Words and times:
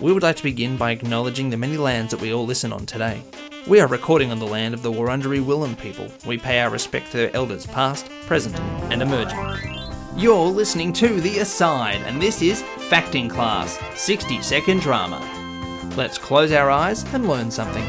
we 0.00 0.12
would 0.12 0.22
like 0.22 0.36
to 0.36 0.42
begin 0.42 0.76
by 0.76 0.90
acknowledging 0.90 1.50
the 1.50 1.56
many 1.56 1.76
lands 1.76 2.10
that 2.10 2.20
we 2.20 2.32
all 2.32 2.44
listen 2.44 2.72
on 2.72 2.86
today. 2.86 3.22
We 3.66 3.80
are 3.80 3.86
recording 3.86 4.30
on 4.30 4.38
the 4.38 4.46
land 4.46 4.74
of 4.74 4.82
the 4.82 4.92
Wurundjeri 4.92 5.42
Willam 5.42 5.78
people. 5.78 6.10
We 6.26 6.36
pay 6.36 6.60
our 6.60 6.70
respect 6.70 7.12
to 7.12 7.16
their 7.16 7.34
elders, 7.36 7.66
past, 7.66 8.10
present, 8.26 8.58
and 8.90 9.00
emerging. 9.00 9.38
You're 10.16 10.46
listening 10.46 10.92
to 10.94 11.20
The 11.20 11.38
Aside, 11.38 12.02
and 12.06 12.20
this 12.20 12.42
is 12.42 12.62
Facting 12.88 13.28
Class 13.28 13.78
60 13.94 14.42
Second 14.42 14.80
Drama. 14.80 15.20
Let's 15.96 16.18
close 16.18 16.52
our 16.52 16.70
eyes 16.70 17.04
and 17.14 17.28
learn 17.28 17.50
something. 17.50 17.84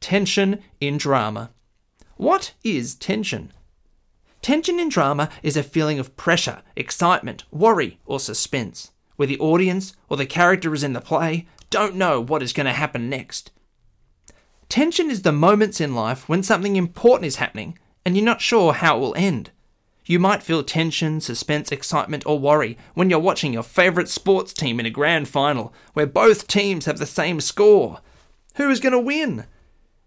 Tension 0.00 0.62
in 0.80 0.98
drama. 0.98 1.50
What 2.16 2.54
is 2.64 2.94
tension? 2.94 3.52
Tension 4.42 4.78
in 4.78 4.88
drama 4.88 5.28
is 5.42 5.56
a 5.56 5.62
feeling 5.62 5.98
of 5.98 6.16
pressure, 6.16 6.62
excitement, 6.76 7.44
worry, 7.50 7.98
or 8.04 8.20
suspense, 8.20 8.92
where 9.16 9.26
the 9.26 9.38
audience 9.38 9.94
or 10.08 10.16
the 10.16 10.26
characters 10.26 10.84
in 10.84 10.92
the 10.92 11.00
play 11.00 11.46
don't 11.70 11.96
know 11.96 12.20
what 12.20 12.42
is 12.42 12.52
going 12.52 12.66
to 12.66 12.72
happen 12.72 13.08
next. 13.08 13.50
Tension 14.68 15.10
is 15.10 15.22
the 15.22 15.32
moments 15.32 15.80
in 15.80 15.94
life 15.94 16.28
when 16.28 16.42
something 16.42 16.76
important 16.76 17.26
is 17.26 17.36
happening 17.36 17.78
and 18.04 18.16
you're 18.16 18.24
not 18.24 18.40
sure 18.40 18.72
how 18.72 18.96
it 18.96 19.00
will 19.00 19.14
end. 19.16 19.50
You 20.04 20.20
might 20.20 20.42
feel 20.42 20.62
tension, 20.62 21.20
suspense, 21.20 21.72
excitement, 21.72 22.24
or 22.24 22.38
worry 22.38 22.78
when 22.94 23.10
you're 23.10 23.18
watching 23.18 23.52
your 23.52 23.64
favourite 23.64 24.08
sports 24.08 24.52
team 24.52 24.78
in 24.78 24.86
a 24.86 24.90
grand 24.90 25.28
final 25.28 25.74
where 25.94 26.06
both 26.06 26.46
teams 26.46 26.84
have 26.84 26.98
the 26.98 27.06
same 27.06 27.40
score. 27.40 27.98
Who 28.54 28.70
is 28.70 28.78
going 28.78 28.92
to 28.92 29.00
win? 29.00 29.46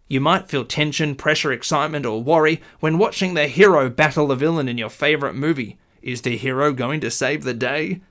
You 0.07 0.21
might 0.21 0.49
feel 0.49 0.65
tension, 0.65 1.15
pressure, 1.15 1.51
excitement, 1.51 2.05
or 2.05 2.23
worry 2.23 2.61
when 2.79 2.97
watching 2.97 3.33
the 3.33 3.47
hero 3.47 3.89
battle 3.89 4.27
the 4.27 4.35
villain 4.35 4.69
in 4.69 4.77
your 4.77 4.89
favourite 4.89 5.35
movie. 5.35 5.77
Is 6.01 6.21
the 6.21 6.37
hero 6.37 6.71
going 6.71 7.01
to 7.01 7.11
save 7.11 7.43
the 7.43 7.53
day? 7.53 8.01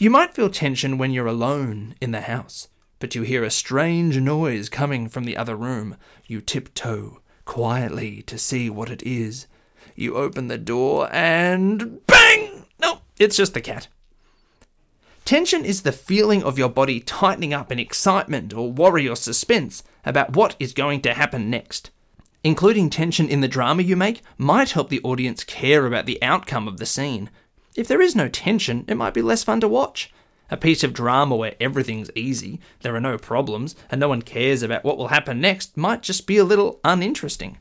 You 0.00 0.10
might 0.10 0.32
feel 0.32 0.48
tension 0.48 0.96
when 0.96 1.10
you're 1.10 1.26
alone 1.26 1.96
in 2.00 2.12
the 2.12 2.20
house, 2.20 2.68
but 3.00 3.16
you 3.16 3.22
hear 3.22 3.42
a 3.42 3.50
strange 3.50 4.16
noise 4.16 4.68
coming 4.68 5.08
from 5.08 5.24
the 5.24 5.36
other 5.36 5.56
room. 5.56 5.96
You 6.24 6.40
tiptoe 6.40 7.20
quietly 7.44 8.22
to 8.22 8.38
see 8.38 8.70
what 8.70 8.90
it 8.90 9.02
is. 9.02 9.48
You 9.96 10.14
open 10.14 10.46
the 10.46 10.56
door 10.56 11.08
and 11.10 12.06
bang! 12.06 12.66
No, 12.80 13.00
it's 13.18 13.36
just 13.36 13.54
the 13.54 13.60
cat. 13.60 13.88
Tension 15.24 15.64
is 15.64 15.82
the 15.82 15.90
feeling 15.90 16.44
of 16.44 16.58
your 16.58 16.68
body 16.68 17.00
tightening 17.00 17.52
up 17.52 17.72
in 17.72 17.80
excitement 17.80 18.54
or 18.54 18.70
worry 18.70 19.08
or 19.08 19.16
suspense 19.16 19.82
about 20.04 20.36
what 20.36 20.54
is 20.60 20.72
going 20.72 21.00
to 21.00 21.14
happen 21.14 21.50
next. 21.50 21.90
Including 22.44 22.88
tension 22.88 23.28
in 23.28 23.40
the 23.40 23.48
drama 23.48 23.82
you 23.82 23.96
make 23.96 24.22
might 24.36 24.70
help 24.70 24.90
the 24.90 25.02
audience 25.02 25.42
care 25.42 25.86
about 25.86 26.06
the 26.06 26.22
outcome 26.22 26.68
of 26.68 26.76
the 26.76 26.86
scene. 26.86 27.30
If 27.78 27.86
there 27.86 28.02
is 28.02 28.16
no 28.16 28.26
tension, 28.26 28.84
it 28.88 28.96
might 28.96 29.14
be 29.14 29.22
less 29.22 29.44
fun 29.44 29.60
to 29.60 29.68
watch. 29.68 30.12
A 30.50 30.56
piece 30.56 30.82
of 30.82 30.92
drama 30.92 31.36
where 31.36 31.54
everything's 31.60 32.10
easy, 32.16 32.58
there 32.80 32.96
are 32.96 33.00
no 33.00 33.16
problems, 33.16 33.76
and 33.88 34.00
no 34.00 34.08
one 34.08 34.22
cares 34.22 34.64
about 34.64 34.82
what 34.82 34.98
will 34.98 35.08
happen 35.08 35.40
next 35.40 35.76
might 35.76 36.02
just 36.02 36.26
be 36.26 36.38
a 36.38 36.44
little 36.44 36.80
uninteresting. 36.82 37.58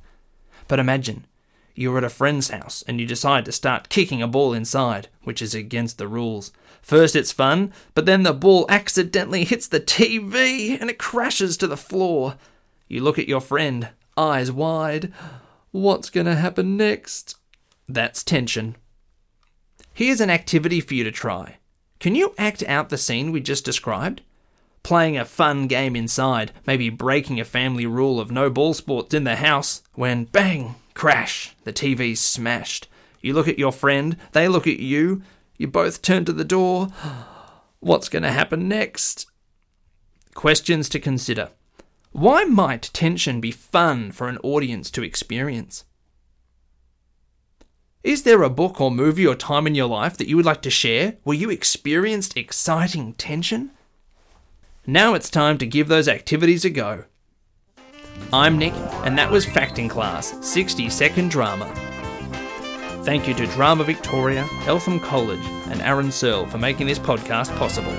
But 0.67 0.79
imagine 0.79 1.27
you're 1.75 1.99
at 1.99 2.03
a 2.03 2.09
friend's 2.09 2.49
house 2.49 2.83
and 2.87 2.99
you 2.99 3.05
decide 3.05 3.45
to 3.45 3.51
start 3.51 3.89
kicking 3.89 4.23
a 4.23 4.27
ball 4.27 4.53
inside, 4.53 5.07
which 5.23 5.39
is 5.39 5.53
against 5.53 5.99
the 5.99 6.07
rules. 6.07 6.51
First 6.81 7.15
it's 7.15 7.31
fun, 7.31 7.71
but 7.93 8.07
then 8.07 8.23
the 8.23 8.33
ball 8.33 8.65
accidentally 8.69 9.43
hits 9.43 9.67
the 9.67 9.79
TV 9.79 10.81
and 10.81 10.89
it 10.89 10.97
crashes 10.97 11.57
to 11.57 11.67
the 11.67 11.77
floor. 11.77 12.37
You 12.87 13.01
look 13.01 13.19
at 13.19 13.29
your 13.29 13.39
friend, 13.39 13.89
eyes 14.17 14.51
wide. 14.51 15.13
What's 15.69 16.09
going 16.09 16.25
to 16.25 16.33
happen 16.33 16.75
next? 16.75 17.35
That's 17.87 18.23
tension. 18.23 18.77
Here's 19.97 20.21
an 20.21 20.29
activity 20.29 20.79
for 20.79 20.93
you 20.93 21.03
to 21.05 21.11
try. 21.11 21.57
Can 21.99 22.13
you 22.13 22.35
act 22.37 22.61
out 22.67 22.89
the 22.89 22.99
scene 22.99 23.31
we 23.31 23.41
just 23.41 23.65
described? 23.65 24.21
Playing 24.83 25.17
a 25.17 25.25
fun 25.25 25.65
game 25.65 25.95
inside, 25.95 26.51
maybe 26.67 26.91
breaking 26.91 27.39
a 27.39 27.43
family 27.43 27.87
rule 27.87 28.19
of 28.19 28.29
no 28.29 28.51
ball 28.51 28.75
sports 28.75 29.15
in 29.15 29.23
the 29.23 29.37
house, 29.37 29.81
when 29.95 30.25
bang, 30.25 30.75
Crash! 30.93 31.55
The 31.63 31.73
TV's 31.73 32.19
smashed. 32.19 32.87
You 33.23 33.33
look 33.33 33.47
at 33.47 33.57
your 33.57 33.71
friend, 33.71 34.17
they 34.33 34.47
look 34.47 34.67
at 34.67 34.77
you, 34.77 35.23
you 35.57 35.65
both 35.65 36.03
turn 36.03 36.25
to 36.25 36.31
the 36.31 36.45
door. 36.45 36.89
What's 37.79 38.07
going 38.07 38.21
to 38.21 38.31
happen 38.31 38.67
next? 38.67 39.25
Questions 40.35 40.89
to 40.89 40.99
consider. 40.99 41.49
Why 42.11 42.43
might 42.43 42.91
tension 42.93 43.41
be 43.41 43.51
fun 43.51 44.11
for 44.11 44.27
an 44.27 44.37
audience 44.43 44.91
to 44.91 45.01
experience? 45.01 45.85
Is 48.03 48.23
there 48.23 48.43
a 48.43 48.49
book 48.49 48.79
or 48.79 48.91
movie 48.91 49.25
or 49.25 49.35
time 49.35 49.65
in 49.65 49.75
your 49.75 49.87
life 49.87 50.17
that 50.17 50.27
you 50.27 50.35
would 50.35 50.45
like 50.45 50.61
to 50.61 50.69
share 50.69 51.17
where 51.23 51.35
you 51.35 51.49
experienced 51.49 52.37
exciting 52.37 53.13
tension? 53.13 53.71
Now 54.85 55.15
it's 55.15 55.29
time 55.29 55.57
to 55.57 55.65
give 55.65 55.87
those 55.87 56.07
activities 56.07 56.63
a 56.63 56.69
go. 56.69 57.05
I'm 58.31 58.57
Nick, 58.57 58.73
and 59.03 59.17
that 59.17 59.31
was 59.31 59.45
Facting 59.45 59.89
Class 59.89 60.33
60 60.45 60.89
Second 60.89 61.31
Drama. 61.31 61.73
Thank 63.03 63.27
you 63.27 63.33
to 63.33 63.47
Drama 63.47 63.83
Victoria, 63.83 64.47
Eltham 64.65 64.99
College, 64.99 65.45
and 65.69 65.81
Aaron 65.81 66.11
Searle 66.11 66.45
for 66.45 66.59
making 66.59 66.87
this 66.87 66.99
podcast 66.99 67.55
possible. 67.57 67.95